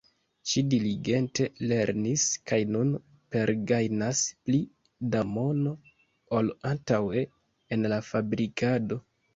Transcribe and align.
Ŝi 0.51 0.61
diligente 0.69 1.45
lernis 1.71 2.23
kaj 2.51 2.59
nun 2.77 2.95
pergajnas 3.35 4.25
pli 4.49 4.63
da 5.13 5.23
mono 5.37 5.77
ol 6.41 6.53
antaŭe 6.75 7.27
en 7.79 7.91
la 7.95 8.05
fabriko. 8.11 8.77